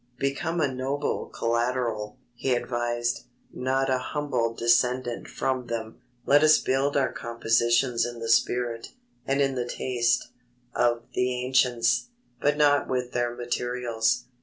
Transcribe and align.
"Become 0.17 0.59
a 0.59 0.67
noble 0.73 1.27
collateral," 1.27 2.17
he 2.33 2.53
advised, 2.55 3.25
"not 3.53 3.87
a 3.87 3.99
humble 3.99 4.55
descendant 4.55 5.27
from 5.27 5.67
them. 5.67 6.01
Let 6.25 6.41
us 6.41 6.57
build 6.59 6.97
our 6.97 7.13
compositions 7.13 8.03
in 8.03 8.17
the 8.17 8.27
spirit, 8.29 8.93
and 9.27 9.39
in 9.43 9.53
the 9.53 9.67
taste, 9.69 10.29
of 10.73 11.03
the 11.13 11.45
ancients, 11.45 12.07
but 12.41 12.57
not 12.57 12.87
with 12.89 13.11
their 13.11 13.35
materials. 13.35 14.23